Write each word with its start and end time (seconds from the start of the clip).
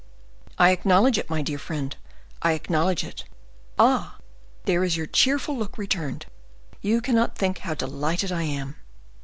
"I 0.57 0.71
acknowledge 0.71 1.19
it, 1.19 1.29
my 1.29 1.43
dear 1.43 1.59
friend, 1.59 1.95
I 2.41 2.53
acknowledge 2.53 3.03
it. 3.03 3.25
Ah! 3.77 4.17
there 4.65 4.83
is 4.83 4.97
your 4.97 5.05
cheerful 5.05 5.55
look 5.55 5.77
returned. 5.77 6.25
You 6.81 7.01
cannot 7.01 7.37
think 7.37 7.59
how 7.59 7.75
delighted 7.75 8.31
I 8.31 8.41
am." 8.45 8.77